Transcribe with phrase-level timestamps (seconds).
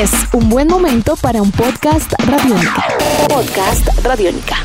[0.00, 2.86] Es un buen momento para un podcast radiónica.
[3.28, 4.56] Podcast radiónica.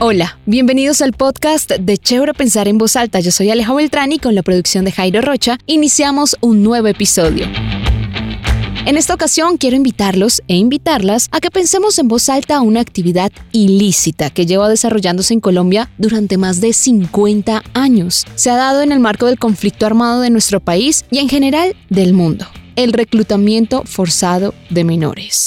[0.00, 3.20] Hola, bienvenidos al podcast de Chévere Pensar en Voz Alta.
[3.20, 7.44] Yo soy Aleja Beltrán y con la producción de Jairo Rocha iniciamos un nuevo episodio.
[8.84, 13.30] En esta ocasión quiero invitarlos e invitarlas a que pensemos en voz alta una actividad
[13.52, 18.26] ilícita que lleva desarrollándose en Colombia durante más de 50 años.
[18.34, 21.76] Se ha dado en el marco del conflicto armado de nuestro país y en general
[21.90, 25.46] del mundo, el reclutamiento forzado de menores.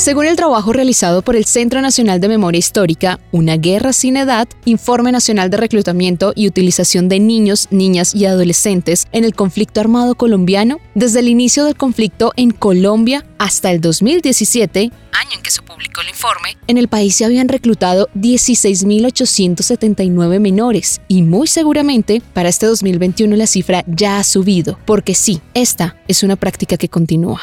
[0.00, 4.48] Según el trabajo realizado por el Centro Nacional de Memoria Histórica, Una Guerra sin Edad,
[4.64, 10.14] Informe Nacional de Reclutamiento y Utilización de Niños, Niñas y Adolescentes en el conflicto armado
[10.14, 15.60] colombiano, desde el inicio del conflicto en Colombia hasta el 2017, año en que se
[15.60, 22.48] publicó el informe, en el país se habían reclutado 16.879 menores y muy seguramente para
[22.48, 27.42] este 2021 la cifra ya ha subido, porque sí, esta es una práctica que continúa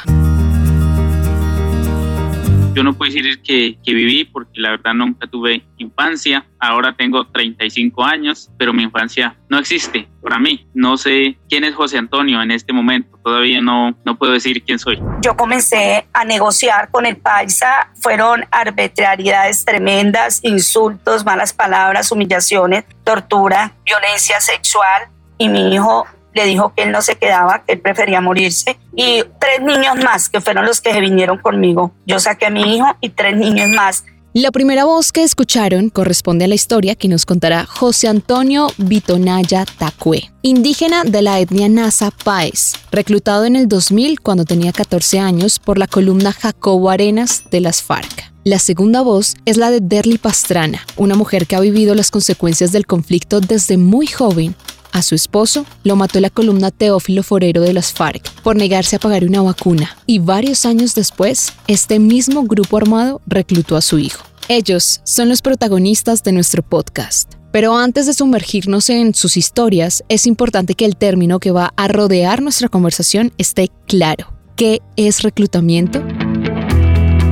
[2.78, 6.46] yo no puedo decir que, que, viví porque la verdad nunca tuve infancia.
[6.60, 10.68] Ahora tengo 35 años, pero mi infancia no existe para mí.
[10.76, 13.18] No sé quién es José Antonio en este momento.
[13.24, 15.02] Todavía no, no puedo decir quién soy.
[15.24, 17.90] Yo comencé a negociar con el paisa.
[18.00, 25.10] Fueron arbitrariedades tremendas, insultos, malas palabras, humillaciones, tortura, violencia sexual.
[25.40, 26.06] Y mi hijo
[26.38, 28.78] le dijo que él no se quedaba, que él prefería morirse.
[28.96, 31.92] Y tres niños más, que fueron los que vinieron conmigo.
[32.06, 34.06] Yo saqué a mi hijo y tres niños más.
[34.34, 39.66] La primera voz que escucharon corresponde a la historia que nos contará José Antonio Vitonaya
[39.66, 45.58] Tacue, indígena de la etnia Nasa Páez, reclutado en el 2000 cuando tenía 14 años
[45.58, 48.32] por la columna Jacobo Arenas de las FARC.
[48.44, 52.72] La segunda voz es la de Derly Pastrana, una mujer que ha vivido las consecuencias
[52.72, 54.56] del conflicto desde muy joven
[54.92, 59.00] a su esposo lo mató la columna Teófilo Forero de las FARC por negarse a
[59.00, 64.26] pagar una vacuna y varios años después, este mismo grupo armado reclutó a su hijo.
[64.50, 67.34] Ellos son los protagonistas de nuestro podcast.
[67.52, 71.88] Pero antes de sumergirnos en sus historias, es importante que el término que va a
[71.88, 74.34] rodear nuestra conversación esté claro.
[74.56, 76.04] ¿Qué es reclutamiento?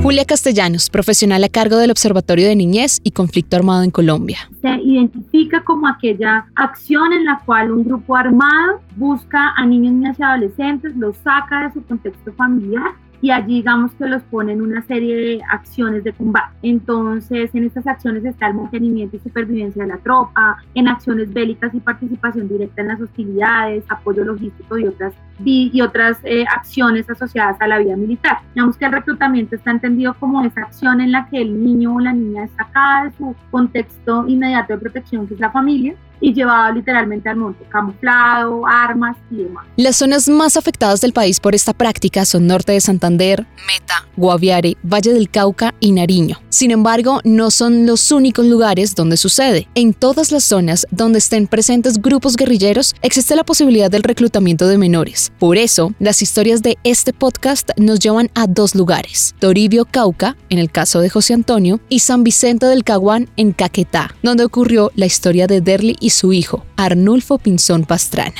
[0.02, 4.38] Julia Castellanos, profesional a cargo del Observatorio de Niñez y Conflicto Armado en Colombia.
[4.62, 10.18] Se identifica como aquella acción en la cual un grupo armado busca a niños, niñas
[10.18, 14.62] y adolescentes, los saca de su contexto familiar y allí digamos que los pone en
[14.62, 16.54] una serie de acciones de combate.
[16.62, 21.74] Entonces, en estas acciones está el mantenimiento y supervivencia de la tropa, en acciones bélicas
[21.74, 25.14] y participación directa en las hostilidades, apoyo logístico y otras,
[25.44, 28.38] y otras eh, acciones asociadas a la vida militar.
[28.54, 32.00] Digamos que el reclutamiento está entendido como esa acción en la que el niño o
[32.00, 36.32] la niña es sacada de su contexto inmediato de protección, que es la familia, y
[36.32, 39.66] llevado literalmente al monte, camuflado, armas y demás.
[39.76, 44.76] Las zonas más afectadas del país por esta práctica son norte de Santander, Meta, Guaviare,
[44.82, 46.38] Valle del Cauca y Nariño.
[46.48, 49.68] Sin embargo, no son los únicos lugares donde sucede.
[49.74, 54.78] En todas las zonas donde estén presentes grupos guerrilleros, existe la posibilidad del reclutamiento de
[54.78, 55.25] menores.
[55.30, 59.34] Por eso, las historias de este podcast nos llevan a dos lugares.
[59.38, 64.14] Toribio, Cauca, en el caso de José Antonio, y San Vicente del Caguán, en Caquetá,
[64.22, 68.34] donde ocurrió la historia de Derly y su hijo, Arnulfo Pinzón Pastrana.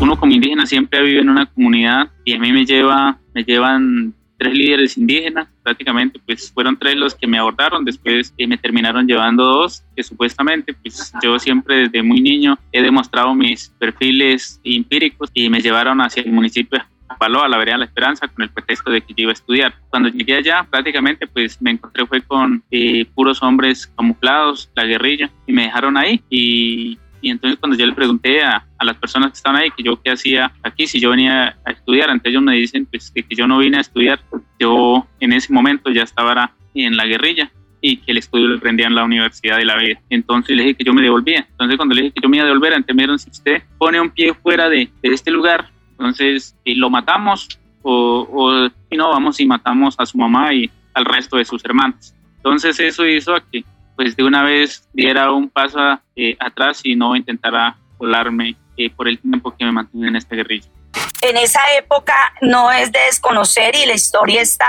[0.00, 4.14] Uno como indígena siempre vive en una comunidad y a mí me, lleva, me llevan
[4.42, 9.06] tres líderes indígenas, prácticamente pues fueron tres los que me abordaron, después eh, me terminaron
[9.06, 15.30] llevando dos, que supuestamente pues yo siempre desde muy niño he demostrado mis perfiles empíricos
[15.32, 16.80] y me llevaron hacia el municipio
[17.20, 19.74] a la vereda La Esperanza con el pretexto de que yo iba a estudiar.
[19.90, 25.30] Cuando llegué allá, prácticamente pues me encontré fue con eh, puros hombres camuflados, la guerrilla,
[25.46, 26.20] y me dejaron ahí.
[26.28, 29.82] Y, y entonces cuando yo le pregunté a, a, las personas que estaban ahí que
[29.82, 33.22] yo qué hacía aquí, si yo venía a estudiar, entonces ellos me dicen pues que,
[33.22, 34.20] que yo no vine a estudiar,
[34.58, 37.50] yo en ese momento ya estaba en la guerrilla
[37.80, 40.00] y que el estudio lo aprendía en la Universidad de la Vida.
[40.10, 41.46] Entonces le dije que yo me devolvía.
[41.50, 44.10] Entonces cuando le dije que yo me iba a devolver, entendieron si usted pone un
[44.10, 45.68] pie fuera de, de este lugar,
[46.02, 50.68] entonces, si lo matamos o, o si no, vamos y matamos a su mamá y
[50.94, 52.12] al resto de sus hermanos.
[52.38, 53.64] Entonces, eso hizo a que
[53.96, 59.08] pues de una vez diera un paso eh, atrás y no intentara volarme eh, por
[59.08, 60.68] el tiempo que me mantuve en esta guerrilla
[61.22, 64.66] en esa época no es de desconocer y la historia está,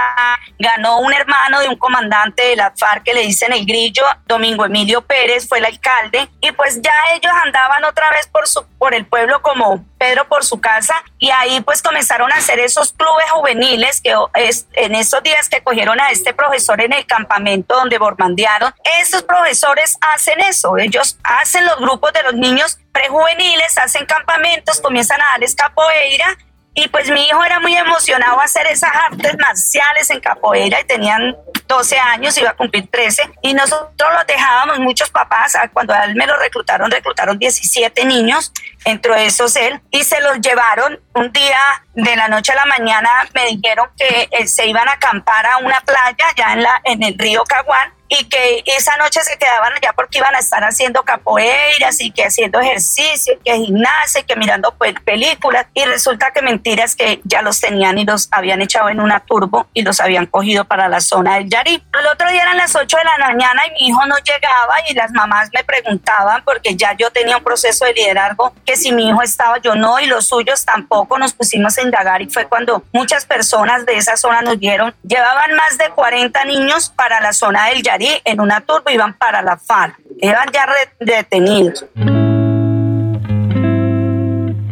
[0.59, 4.63] ganó un hermano de un comandante de la FARC que le dicen el grillo, Domingo
[4.63, 8.94] Emilio Pérez fue el alcalde y pues ya ellos andaban otra vez por, su, por
[8.94, 13.29] el pueblo como Pedro por su casa y ahí pues comenzaron a hacer esos clubes
[13.31, 17.97] juveniles que es, en esos días que cogieron a este profesor en el campamento donde
[17.97, 24.80] bormandearon, esos profesores hacen eso, ellos hacen los grupos de los niños prejuveniles, hacen campamentos,
[24.80, 26.38] comienzan a darles capoeira
[26.75, 30.86] y pues mi hijo era muy emocionado a hacer esas artes marciales en capoeira y
[30.86, 31.36] tenían
[31.68, 36.16] 12 años, iba a cumplir 13, y nosotros los dejábamos, muchos papás, cuando a él
[36.16, 38.51] me lo reclutaron, reclutaron 17 niños,
[38.86, 41.60] entre esos él, y se los llevaron un día
[41.94, 45.57] de la noche a la mañana, me dijeron que eh, se iban a acampar a
[45.57, 49.74] una playa ya en, la, en el río Caguán, y que esa noche se quedaban
[49.74, 54.36] allá porque iban a estar haciendo capoeiras y que haciendo ejercicio, que gimnasia, y que
[54.36, 55.65] mirando pues, películas.
[55.74, 59.68] Y resulta que mentiras que ya los tenían y los habían echado en una turbo
[59.74, 61.83] y los habían cogido para la zona del Yarí.
[62.00, 64.94] El otro día eran las 8 de la mañana y mi hijo no llegaba y
[64.94, 69.09] las mamás me preguntaban porque ya yo tenía un proceso de liderazgo que si mi
[69.09, 71.18] hijo estaba yo no y los suyos tampoco.
[71.18, 75.54] Nos pusimos a indagar y fue cuando muchas personas de esa zona nos dieron, llevaban
[75.56, 79.57] más de 40 niños para la zona del Yarí en una turba iban para la
[79.57, 80.00] FARC.
[80.19, 80.65] Eran ya
[81.00, 81.85] detenidos.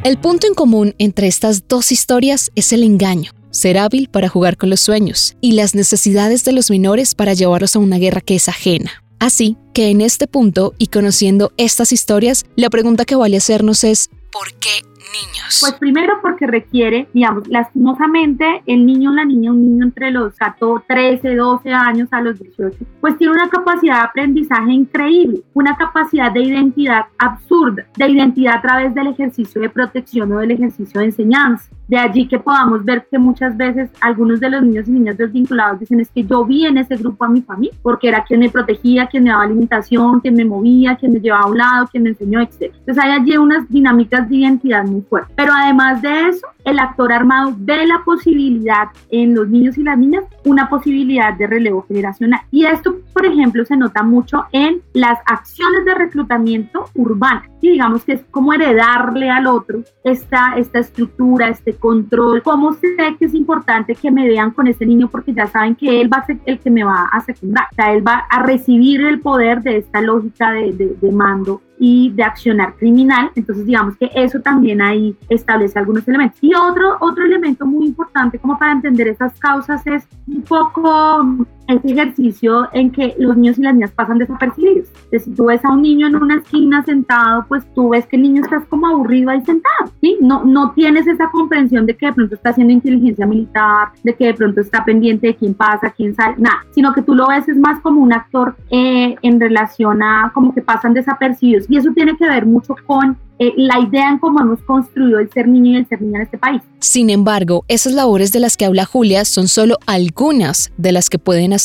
[0.04, 4.58] El punto en común entre estas dos historias es el engaño, ser hábil para jugar
[4.58, 8.36] con los sueños y las necesidades de los menores para llevarlos a una guerra que
[8.36, 9.04] es ajena.
[9.20, 14.10] Así que en este punto y conociendo estas historias, la pregunta que vale hacernos es
[14.32, 14.82] ¿por qué
[15.12, 15.60] niños?
[15.60, 20.34] Pues primero porque requiere, digamos, lastimosamente el niño o la niña, un niño entre los
[20.36, 25.76] 14, 13, 12 años a los 18, pues tiene una capacidad de aprendizaje increíble, una
[25.76, 31.00] capacidad de identidad absurda, de identidad a través del ejercicio de protección o del ejercicio
[31.00, 31.70] de enseñanza.
[31.88, 35.78] De allí que podamos ver que muchas veces algunos de los niños y niñas desvinculados
[35.82, 38.50] dicen es que yo vi en ese grupo a mi familia, porque era quien me
[38.50, 42.04] protegía, quien me daba alimentación, quien me movía, quien me llevaba a un lado, quien
[42.04, 42.74] me enseñó, etc.
[42.80, 45.34] Entonces hay allí unas dinámicas de identidad muy fuertes.
[45.36, 49.98] Pero además de eso, el actor armado ve la posibilidad en los niños y las
[49.98, 52.42] niñas, una posibilidad de relevo generacional.
[52.52, 57.42] Y esto, por ejemplo, se nota mucho en las acciones de reclutamiento urbano.
[57.62, 62.42] Y digamos que es como heredarle al otro esta, esta estructura, este control.
[62.42, 65.10] ¿Cómo sé que es importante que me vean con ese niño?
[65.10, 67.68] Porque ya saben que él va a ser el que me va a secundar.
[67.72, 71.62] O sea, él va a recibir el poder de esta lógica de, de, de mando
[71.84, 73.32] y de accionar criminal.
[73.36, 76.38] Entonces, digamos que eso también ahí establece algunos elementos.
[76.42, 81.92] Y otro, otro elemento muy importante como para entender esas causas es un poco ese
[81.92, 84.88] ejercicio en que los niños y las niñas pasan desapercibidos.
[84.90, 88.16] Entonces, si tú ves a un niño en una esquina sentado, pues tú ves que
[88.16, 90.18] el niño está como aburrido ahí sentado, ¿sí?
[90.22, 94.28] No, no tienes esa comprensión de que de pronto está haciendo inteligencia militar, de que
[94.28, 97.48] de pronto está pendiente de quién pasa, quién sale, nada, sino que tú lo ves
[97.48, 101.66] es más como un actor eh, en relación a como que pasan desapercibidos.
[101.70, 105.28] Y eso tiene que ver mucho con eh, la idea en cómo hemos construido el
[105.32, 106.62] ser niño y el ser niña en este país.
[106.78, 111.18] Sin embargo, esas labores de las que habla Julia son solo algunas de las que
[111.18, 111.61] pueden hacer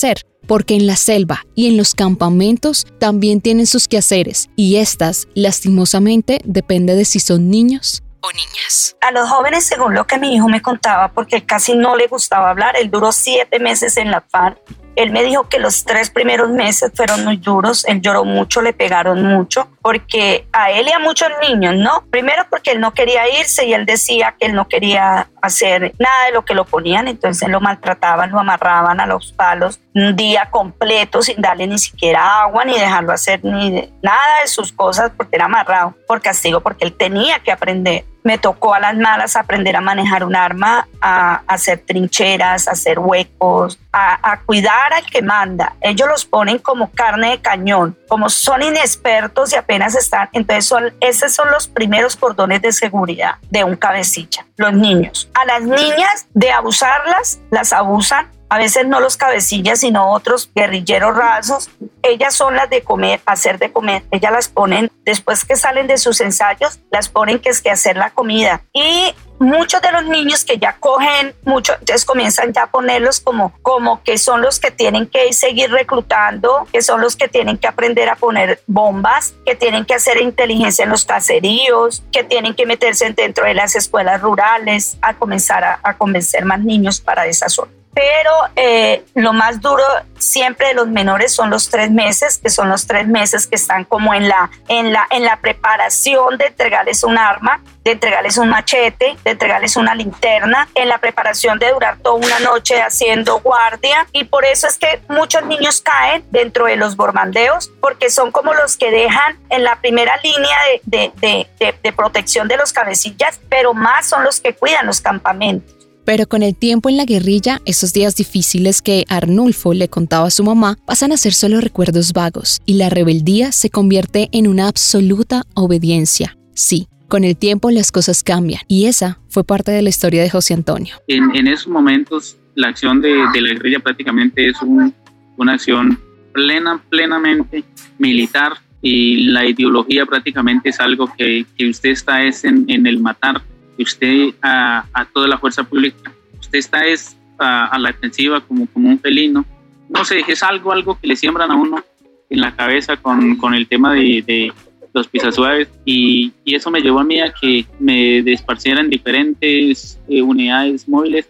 [0.46, 6.40] porque en la selva y en los campamentos también tienen sus quehaceres y estas, lastimosamente,
[6.44, 8.96] depende de si son niños o niñas.
[9.00, 12.50] A los jóvenes, según lo que mi hijo me contaba, porque casi no le gustaba
[12.50, 14.58] hablar, él duró siete meses en la FARC
[14.96, 18.72] él me dijo que los tres primeros meses fueron muy duros, él lloró mucho, le
[18.72, 22.02] pegaron mucho, porque a él y a muchos niños, ¿no?
[22.10, 26.25] Primero porque él no quería irse y él decía que él no quería hacer nada
[26.26, 30.48] de lo que lo ponían, entonces lo maltrataban, lo amarraban a los palos un día
[30.50, 33.70] completo sin darle ni siquiera agua, ni dejarlo hacer ni
[34.02, 38.38] nada de sus cosas porque era amarrado por castigo, porque él tenía que aprender me
[38.38, 43.78] tocó a las malas aprender a manejar un arma, a, hacer trincheras, a hacer huecos,
[43.92, 45.74] a, cuidar al que manda.
[45.80, 51.32] Ellos los ponen como carne de cañón, como son inexpertos y apenas están, entonces esos
[51.32, 55.30] son los primeros cordones de seguridad de un cabecilla, los niños.
[55.34, 61.17] A las niñas de abusarlas, las abusan a veces no los cabecillas, sino otros guerrilleros
[61.17, 61.70] rasos.
[62.03, 64.05] Ellas son las de comer, hacer de comer.
[64.10, 67.96] Ellas las ponen, después que salen de sus ensayos, las ponen que es que hacer
[67.96, 68.62] la comida.
[68.72, 73.53] Y muchos de los niños que ya cogen mucho, entonces comienzan ya a ponerlos como,
[73.62, 77.67] como que son los que tienen que seguir reclutando, que son los que tienen que
[77.67, 82.67] aprender a poner bombas, que tienen que hacer inteligencia en los caseríos, que tienen que
[82.67, 87.48] meterse dentro de las escuelas rurales, a comenzar a, a convencer más niños para esa
[87.48, 87.72] zona.
[87.96, 89.82] Pero eh, lo más duro
[90.19, 93.84] siempre de los menores son los tres meses, que son los tres meses que están
[93.86, 98.50] como en la, en la, en la preparación de entregarles un arma, de entregarles un
[98.50, 104.06] machete, de entregarles una linterna, en la preparación de durar toda una noche haciendo guardia
[104.12, 108.53] y por eso es que muchos niños caen dentro de los bormandeos porque son como
[108.53, 113.41] los que dejan en la primera línea de, de, de, de protección de los cabecillas,
[113.48, 115.75] pero más son los que cuidan los campamentos.
[116.06, 120.31] Pero con el tiempo en la guerrilla, esos días difíciles que Arnulfo le contaba a
[120.31, 124.69] su mamá pasan a ser solo recuerdos vagos y la rebeldía se convierte en una
[124.69, 126.39] absoluta obediencia.
[126.55, 130.31] Sí, con el tiempo las cosas cambian y esa fue parte de la historia de
[130.31, 130.94] José Antonio.
[131.08, 135.98] En, esos momentos la acción de, la guerrilla prácticamente es una acción
[136.32, 137.65] plena, plenamente
[137.98, 143.43] militar y la ideología prácticamente es algo que, usted está es en, en el matar
[143.82, 148.98] usted a, toda la fuerza pública, usted está es a, la defensiva como, como un
[148.98, 149.44] felino.
[149.88, 151.84] No sé, es algo, algo que le siembran a uno
[152.28, 154.52] en la cabeza con, con el tema de, de
[154.92, 160.00] los pisasuaves y, y, eso me llevó a mí a que me desparciera en diferentes
[160.08, 161.28] eh, unidades móviles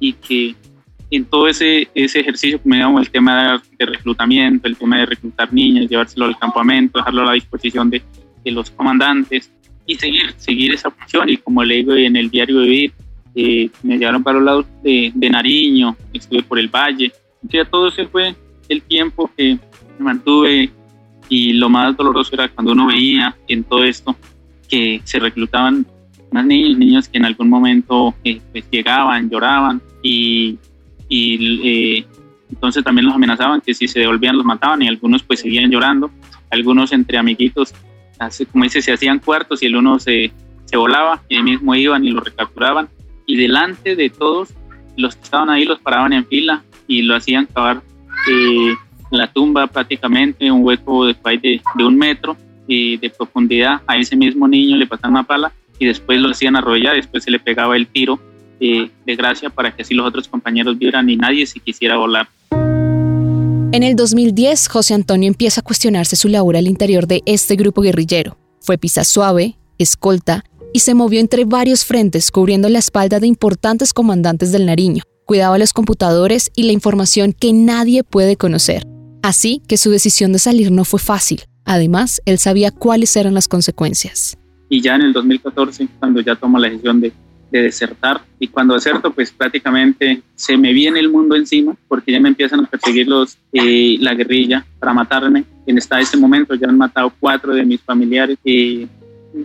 [0.00, 0.56] y que
[1.10, 5.52] en todo ese, ese ejercicio que me el tema de, reclutamiento, el tema de reclutar
[5.52, 8.02] niños, llevárselo al campamento, dejarlo a la disposición de,
[8.42, 9.52] de los comandantes,
[9.92, 11.28] y seguir, seguir esa función.
[11.28, 12.92] Y como le digo en el diario Vivir,
[13.34, 17.12] eh, me llevaron para los lados de, de, Nariño, estuve por el Valle.
[17.42, 18.34] ya todo ese fue
[18.68, 19.58] el tiempo que
[19.98, 20.70] me mantuve
[21.28, 24.16] y lo más doloroso era cuando uno veía en todo esto
[24.68, 25.86] que se reclutaban
[26.30, 30.58] más niños, niños que en algún momento eh, pues llegaban, lloraban y,
[31.08, 32.06] y eh,
[32.50, 36.10] entonces también los amenazaban que si se devolvían los mataban y algunos pues seguían llorando,
[36.50, 37.74] algunos entre amiguitos
[38.50, 40.32] como dice, se hacían cuartos y el uno se,
[40.64, 42.88] se volaba y mismo iban y lo recapturaban.
[43.26, 44.50] Y delante de todos
[44.96, 47.82] los que estaban ahí los paraban en fila y lo hacían cavar
[48.30, 48.74] eh,
[49.10, 51.14] la tumba prácticamente, un hueco de,
[51.76, 53.82] de, un metro y de profundidad.
[53.86, 57.30] A ese mismo niño le pasaban una pala y después lo hacían arrollar, después se
[57.30, 58.18] le pegaba el tiro
[58.60, 62.28] eh, de gracia para que así los otros compañeros vieran y nadie se quisiera volar.
[63.72, 67.80] En el 2010, José Antonio empieza a cuestionarse su labor al interior de este grupo
[67.80, 68.36] guerrillero.
[68.60, 73.94] Fue pisa suave, escolta y se movió entre varios frentes cubriendo la espalda de importantes
[73.94, 75.04] comandantes del Nariño.
[75.24, 78.86] Cuidaba los computadores y la información que nadie puede conocer.
[79.22, 81.44] Así que su decisión de salir no fue fácil.
[81.64, 84.36] Además, él sabía cuáles eran las consecuencias.
[84.68, 87.14] Y ya en el 2014, cuando ya tomó la decisión de
[87.52, 92.18] de desertar y cuando deserto pues prácticamente se me viene el mundo encima porque ya
[92.18, 95.44] me empiezan a perseguir los, eh, la guerrilla para matarme.
[95.66, 98.38] En esta, ese momento ya han matado cuatro de mis familiares.
[98.42, 98.88] y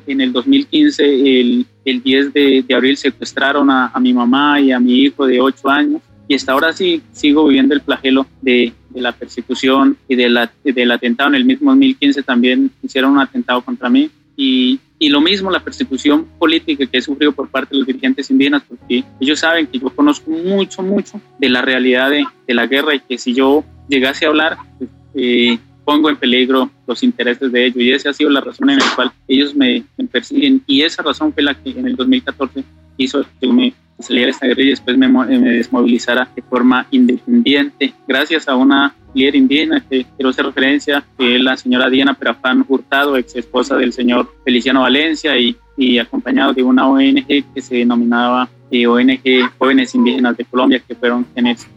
[0.06, 4.72] en el 2015, el, el 10 de, de, abril, secuestraron a, a, mi mamá y
[4.72, 6.02] a mi hijo de 8 años.
[6.28, 10.52] Y hasta ahora sí sigo viviendo el flagelo de, de la persecución y de la,
[10.64, 11.30] del atentado.
[11.30, 14.10] En el mismo 2015 también hicieron un atentado contra mí.
[14.38, 18.30] Y, y lo mismo la persecución política que he sufrido por parte de los dirigentes
[18.30, 22.68] indígenas, porque ellos saben que yo conozco mucho, mucho de la realidad de, de la
[22.68, 27.50] guerra y que si yo llegase a hablar, pues, eh, pongo en peligro los intereses
[27.50, 27.78] de ellos.
[27.78, 30.62] Y esa ha sido la razón en la cual ellos me, persiguen.
[30.68, 32.64] Y esa razón fue la que en el 2014
[32.98, 38.48] hizo que me saliera esta guerra y después me, me desmovilizara de forma independiente, gracias
[38.48, 43.18] a una líder indígena que quiero hacer referencia, que es la señora Diana Perafán Hurtado,
[43.18, 48.50] ex esposa del señor Feliciano Valencia y, y acompañado de una ONG que se denominaba
[48.72, 49.22] eh, ONG
[49.58, 51.68] Jóvenes Indígenas de Colombia, que fueron quienes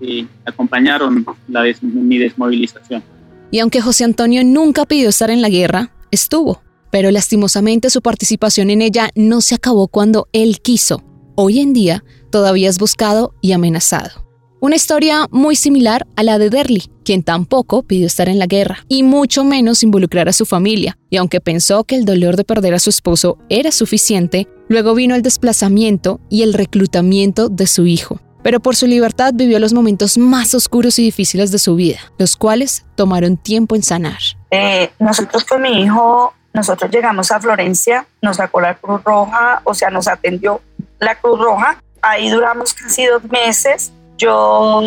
[0.00, 3.02] eh, acompañaron la mi desmovilización.
[3.50, 6.62] Y aunque José Antonio nunca pidió estar en la guerra, estuvo.
[6.90, 11.02] Pero lastimosamente su participación en ella no se acabó cuando él quiso.
[11.36, 14.29] Hoy en día todavía es buscado y amenazado.
[14.62, 18.84] Una historia muy similar a la de Derly, quien tampoco pidió estar en la guerra,
[18.88, 22.74] y mucho menos involucrar a su familia, y aunque pensó que el dolor de perder
[22.74, 28.20] a su esposo era suficiente, luego vino el desplazamiento y el reclutamiento de su hijo.
[28.42, 32.36] Pero por su libertad vivió los momentos más oscuros y difíciles de su vida, los
[32.36, 34.18] cuales tomaron tiempo en sanar.
[34.50, 39.72] Eh, nosotros con mi hijo, nosotros llegamos a Florencia, nos sacó la Cruz Roja, o
[39.72, 40.60] sea, nos atendió
[40.98, 44.82] la Cruz Roja, ahí duramos casi dos meses, yo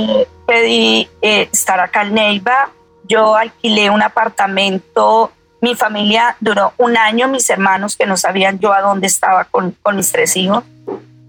[0.46, 2.70] pedí eh, estar acá en Neiva,
[3.06, 8.72] yo alquilé un apartamento, mi familia duró un año, mis hermanos que no sabían yo
[8.74, 10.64] a dónde estaba con, con mis tres hijos.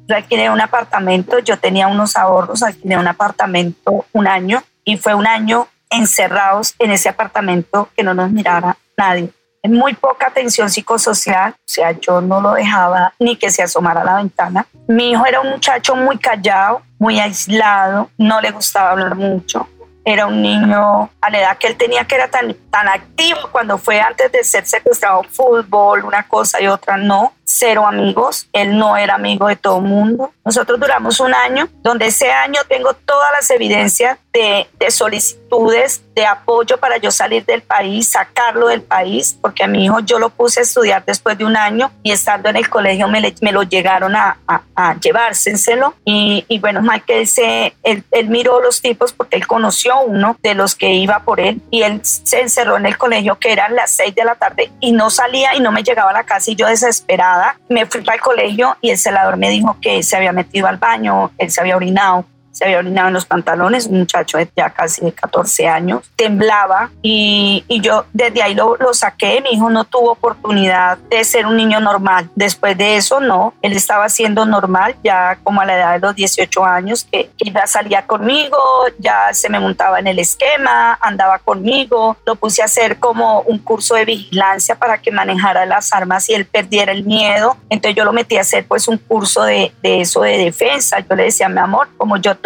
[0.06, 5.14] Yo alquilé un apartamento, yo tenía unos ahorros, alquilé un apartamento un año y fue
[5.14, 9.30] un año encerrados en ese apartamento que no nos mirara nadie.
[9.70, 14.04] Muy poca atención psicosocial, o sea, yo no lo dejaba ni que se asomara a
[14.04, 14.66] la ventana.
[14.88, 19.68] Mi hijo era un muchacho muy callado, muy aislado, no le gustaba hablar mucho.
[20.06, 23.78] Era un niño a la edad que él tenía que era tan, tan activo cuando
[23.78, 28.96] fue antes de ser secuestrado fútbol, una cosa y otra no cero amigos, él no
[28.96, 30.32] era amigo de todo el mundo.
[30.44, 36.26] Nosotros duramos un año, donde ese año tengo todas las evidencias de, de, solicitudes de
[36.26, 40.30] apoyo para yo salir del país, sacarlo del país, porque a mi hijo yo lo
[40.30, 44.16] puse a estudiar después de un año y estando en el colegio me, lo llegaron
[44.16, 45.94] a, a, a llevársenselo.
[46.04, 50.54] Y, y, bueno, mal que él, él, miró los tipos porque él conoció uno de
[50.54, 53.92] los que iba por él y él se encerró en el colegio que eran las
[53.92, 56.56] seis de la tarde y no salía y no me llegaba a la casa y
[56.56, 60.32] yo desesperada me fui para el colegio y el celador me dijo que se había
[60.32, 64.38] metido al baño, él se había orinado se había orinado en los pantalones, un muchacho
[64.38, 69.40] de ya casi de 14 años, temblaba y, y yo desde ahí lo, lo, saqué,
[69.42, 73.72] mi hijo no tuvo oportunidad de ser un niño normal, después de eso no, él
[73.72, 77.66] estaba siendo normal ya como a la edad de los 18 años, que, que ya
[77.66, 78.56] salía conmigo,
[78.98, 83.58] ya se me montaba en el esquema, andaba conmigo, lo puse a hacer como un
[83.58, 88.04] curso de vigilancia para que manejara las armas y él perdiera el miedo, entonces yo
[88.04, 91.48] lo metí a hacer pues un curso de, de eso de defensa, yo le decía
[91.48, 92.36] mi amor, como yo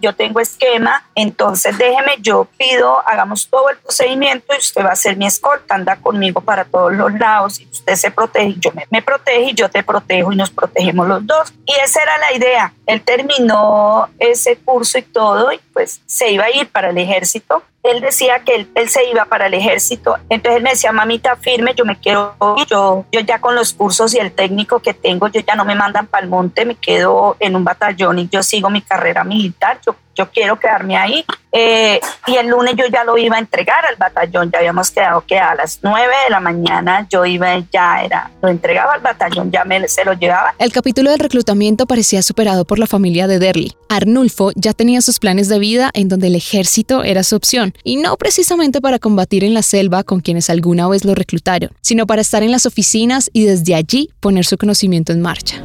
[0.00, 4.96] yo tengo esquema, entonces déjeme, yo pido, hagamos todo el procedimiento y usted va a
[4.96, 8.86] ser mi escolta, anda conmigo para todos los lados y usted se protege, yo me,
[8.90, 11.52] me protege y yo te protejo y nos protegemos los dos.
[11.66, 12.72] Y esa era la idea.
[12.86, 17.62] Él terminó ese curso y todo y pues se iba a ir para el ejército
[17.84, 20.16] él decía que él, él, se iba para el ejército.
[20.30, 22.34] Entonces él me decía, mamita, firme, yo me quiero
[22.66, 25.74] Yo, yo ya con los cursos y el técnico que tengo, yo ya no me
[25.74, 29.78] mandan para el monte, me quedo en un batallón y yo sigo mi carrera militar.
[29.84, 31.24] Yo yo quiero quedarme ahí.
[31.56, 35.20] Eh, y el lunes yo ya lo iba a entregar al batallón, ya habíamos quedado
[35.20, 39.52] que a las 9 de la mañana yo iba, ya era, lo entregaba al batallón,
[39.52, 40.54] ya me se lo llevaba.
[40.58, 43.76] El capítulo del reclutamiento parecía superado por la familia de Derly.
[43.88, 47.98] Arnulfo ya tenía sus planes de vida en donde el ejército era su opción, y
[47.98, 52.22] no precisamente para combatir en la selva con quienes alguna vez lo reclutaron, sino para
[52.22, 55.62] estar en las oficinas y desde allí poner su conocimiento en marcha.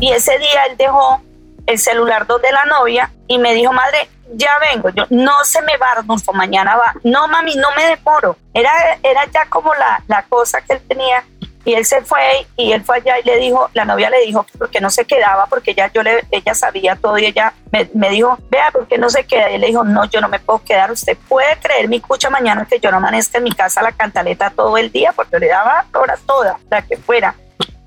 [0.00, 1.20] Y ese día él dejó
[1.68, 4.88] el celular donde la novia y me dijo, madre, ya vengo.
[4.88, 6.94] Yo, no se me va, Arnulfo, mañana va.
[7.04, 8.36] No, mami, no me demoro.
[8.54, 8.72] Era,
[9.02, 11.22] era ya como la, la cosa que él tenía.
[11.66, 14.46] Y él se fue y él fue allá y le dijo, la novia le dijo
[14.56, 17.52] porque no se quedaba, porque ya yo le, ella sabía todo y ella
[17.92, 19.50] me, dijo, vea, ¿por qué no se queda?
[19.50, 20.90] Y él le dijo, no, yo no me puedo quedar.
[20.90, 24.48] Usted puede creer mi cucha mañana que yo no amanezca en mi casa la cantaleta
[24.48, 27.34] todo el día, porque le daba horas todas, la que fuera.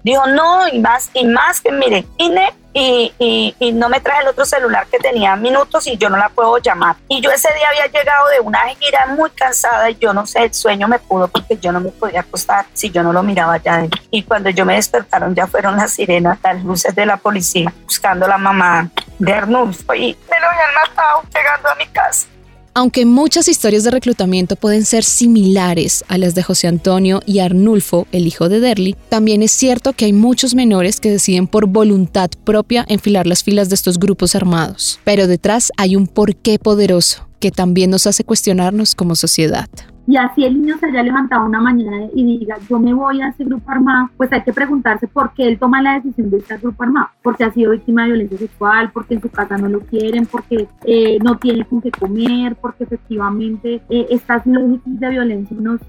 [0.04, 4.22] Dijo, no, y más, y más que mire, vine y, y, y, no me traje
[4.22, 6.96] el otro celular que tenía minutos y yo no la puedo llamar.
[7.08, 10.44] Y yo ese día había llegado de una gira muy cansada y yo no sé,
[10.44, 13.58] el sueño me pudo porque yo no me podía acostar si yo no lo miraba
[13.58, 13.86] ya.
[14.10, 18.28] Y cuando yo me despertaron ya fueron las sirenas, las luces de la policía buscando
[18.28, 22.28] la mamá de Arnulfo y me lo habían matado llegando a mi casa.
[22.74, 28.08] Aunque muchas historias de reclutamiento pueden ser similares a las de José Antonio y Arnulfo,
[28.14, 32.30] el hijo de Derly, también es cierto que hay muchos menores que deciden por voluntad
[32.46, 35.02] propia enfilar las filas de estos grupos armados.
[35.04, 39.68] Pero detrás hay un porqué poderoso que también nos hace cuestionarnos como sociedad.
[40.08, 43.30] Y así el niño se haya levantado una mañana y diga, yo me voy a
[43.30, 46.60] ese grupo armado, pues hay que preguntarse por qué él toma la decisión de estar
[46.60, 47.08] grupo armado.
[47.22, 50.68] Porque ha sido víctima de violencia sexual, porque en su casa no lo quieren, porque
[50.86, 55.80] eh, no tiene con qué comer, porque efectivamente eh, estas lógicas de violencia nos,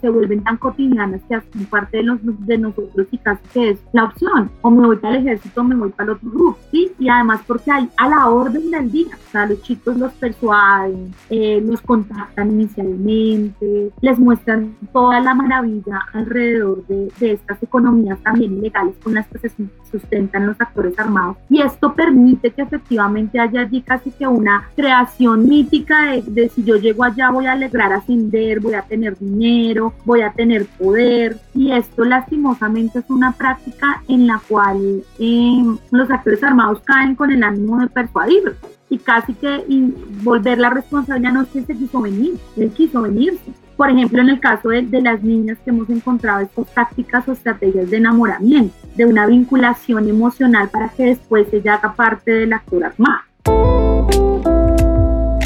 [0.00, 3.78] se vuelven tan cotidianas que hacen parte de, los, de nosotros y casi que es
[3.92, 4.50] la opción.
[4.62, 6.58] O me voy para el ejército o me voy para el otro grupo.
[6.70, 6.92] ¿sí?
[6.98, 9.16] Y además porque hay a la orden del día.
[9.28, 13.51] O sea, los chicos los persuaden, eh, los contactan inicialmente
[14.00, 19.50] les muestran toda la maravilla alrededor de, estas economías también ilegales con las que se
[19.90, 21.36] sustentan los actores armados.
[21.48, 26.76] Y esto permite que efectivamente haya allí casi que una creación mítica de, si yo
[26.76, 31.36] llego allá voy a lograr ascender, voy a tener dinero, voy a tener poder.
[31.54, 37.30] Y esto lastimosamente es una práctica en la cual eh, los actores armados caen con
[37.30, 38.56] el ánimo de persuadir
[38.92, 39.64] y casi que
[40.22, 43.50] volver la responsabilidad no es que se quiso venir, él quiso venirse.
[43.74, 47.32] Por ejemplo, en el caso de, de, las niñas que hemos encontrado estas tácticas o
[47.32, 52.84] estrategias de enamoramiento, de una vinculación emocional para que después ella haga parte del actor
[52.84, 53.22] armado.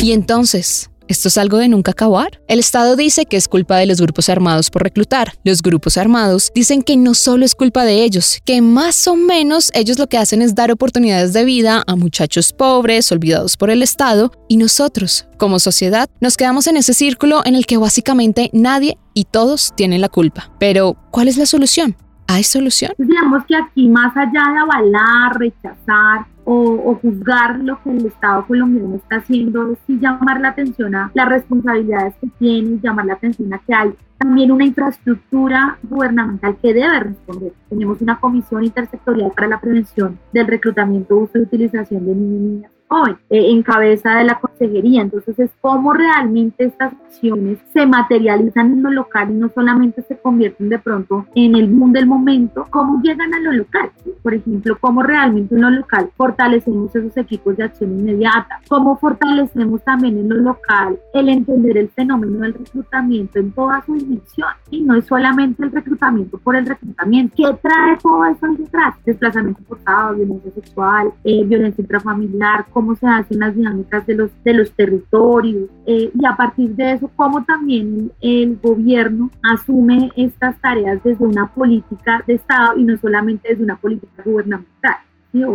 [0.00, 2.40] Y entonces, ¿Esto es algo de nunca acabar?
[2.49, 5.35] El Estado dice que es culpa de los grupos armados por reclutar.
[5.45, 9.71] Los grupos armados dicen que no solo es culpa de ellos, que más o menos
[9.75, 13.83] ellos lo que hacen es dar oportunidades de vida a muchachos pobres, olvidados por el
[13.83, 18.99] Estado, y nosotros, como sociedad, nos quedamos en ese círculo en el que básicamente nadie
[19.14, 20.53] y todos tienen la culpa.
[20.59, 21.97] Pero, ¿cuál es la solución?
[22.29, 22.93] ¿Hay solución?
[22.99, 28.97] Digamos que aquí, más allá de avalar, rechazar o, juzgar lo que el Estado colombiano
[28.97, 33.53] está haciendo, es sí llamar la atención a las responsabilidades que tiene, llamar la atención
[33.53, 37.53] a que hay también una infraestructura gubernamental que debe responder.
[37.69, 42.76] Tenemos una comisión intersectorial para la prevención del reclutamiento, uso y utilización de niños niñas
[42.88, 45.03] hoy eh, en cabeza de la consejería.
[45.03, 50.18] Entonces es cómo realmente estas acciones se materializan en lo local y no solamente se
[50.18, 53.90] convierten de pronto en el mundo del momento, cómo llegan a lo local.
[54.22, 59.83] Por ejemplo, cómo realmente en lo local fortalecemos esos equipos de acción inmediata, cómo fortalecemos
[59.83, 64.49] también en lo local el entender el fenómeno del reclutamiento en toda su dimensión.
[64.70, 67.35] Y no es solamente el reclutamiento por el reclutamiento.
[67.37, 68.94] ¿Qué trae todo eso detrás?
[69.05, 74.53] Desplazamiento forzado, violencia sexual, eh, violencia intrafamiliar, cómo se hacen las dinámicas de los, de
[74.53, 81.03] los territorios eh, y a partir de eso, cómo también el gobierno asume estas tareas
[81.03, 84.97] desde una política de Estado y no solamente desde una política gubernamental
[85.33, 85.47] de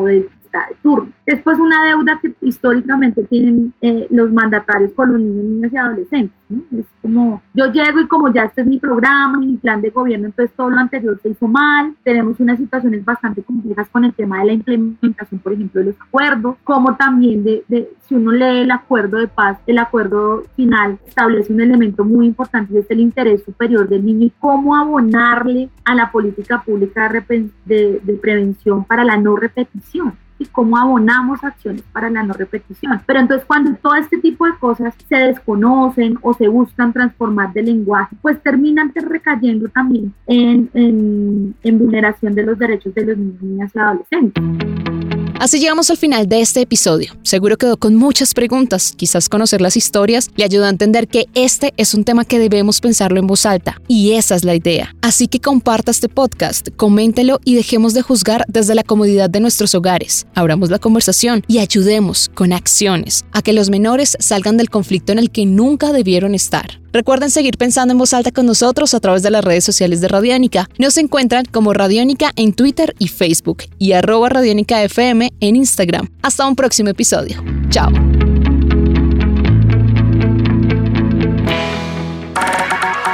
[0.60, 1.12] de turno.
[1.26, 6.38] Después una deuda que históricamente tienen eh, los mandatarios con los niños, niñas y adolescentes.
[6.78, 10.28] Es como yo llego y como ya este es mi programa, mi plan de gobierno,
[10.28, 11.96] entonces todo lo anterior se hizo mal.
[12.04, 16.02] Tenemos unas situaciones bastante complejas con el tema de la implementación, por ejemplo, de los
[16.02, 21.00] acuerdos, como también de, de si uno lee el acuerdo de paz, el acuerdo final
[21.08, 25.96] establece un elemento muy importante, es el interés superior del niño y cómo abonarle a
[25.96, 27.50] la política pública de,
[28.04, 33.02] de prevención para la no repetición y cómo abonamos acciones para la no repetición.
[33.06, 37.64] Pero entonces cuando todo este tipo de cosas se desconocen o se buscan transformar de
[37.64, 43.42] lenguaje, pues terminan recayendo también en, en, en vulneración de los derechos de los niños,
[43.42, 44.91] niñas y adolescentes.
[45.42, 47.18] Así llegamos al final de este episodio.
[47.24, 48.94] Seguro quedó con muchas preguntas.
[48.96, 52.80] Quizás conocer las historias le ayuda a entender que este es un tema que debemos
[52.80, 53.82] pensarlo en voz alta.
[53.88, 54.96] Y esa es la idea.
[55.02, 59.74] Así que comparta este podcast, coméntelo y dejemos de juzgar desde la comodidad de nuestros
[59.74, 60.28] hogares.
[60.36, 65.18] Abramos la conversación y ayudemos con acciones a que los menores salgan del conflicto en
[65.18, 66.81] el que nunca debieron estar.
[66.94, 70.08] Recuerden seguir pensando en voz alta con nosotros a través de las redes sociales de
[70.08, 70.70] Radiónica.
[70.78, 76.10] Nos encuentran como Radiónica en Twitter y Facebook y arroba Radiónica en Instagram.
[76.22, 77.44] Hasta un próximo episodio.
[77.70, 77.92] Chao.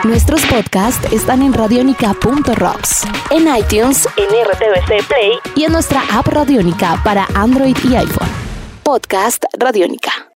[0.03, 7.01] Nuestros podcasts están en radionica.rocks, en iTunes, en RTVC Play y en nuestra app Radionica
[7.03, 8.29] para Android y iPhone.
[8.83, 10.25] Podcast Radionica.